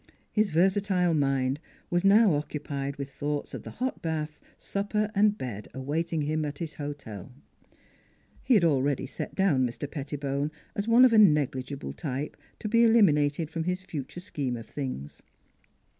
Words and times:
His 0.31 0.49
versatile 0.49 1.13
mind 1.13 1.59
was 1.91 2.03
now 2.03 2.33
occupied 2.33 2.95
with 2.95 3.09
NEIGHBORS 3.09 3.19
235 3.19 3.19
thoughts 3.19 3.53
of 3.53 3.61
the 3.61 3.77
hot 3.77 4.01
bath, 4.01 4.39
supper, 4.57 5.11
and 5.13 5.37
bed 5.37 5.67
await 5.75 6.11
ing 6.11 6.23
him 6.23 6.43
at 6.43 6.57
his 6.57 6.73
hotel. 6.73 7.31
He 8.43 8.55
had 8.55 8.63
already 8.63 9.05
set 9.05 9.35
down 9.35 9.63
Mr. 9.67 9.87
Pettibone 9.87 10.49
as 10.75 10.87
one 10.87 11.05
of 11.05 11.13
a 11.13 11.19
negligible 11.19 11.93
type 11.93 12.35
to 12.57 12.67
be 12.67 12.83
eliminated 12.83 13.51
from 13.51 13.65
his 13.65 13.83
future 13.83 14.19
scheme 14.21 14.57
of 14.57 14.65
things. 14.65 15.21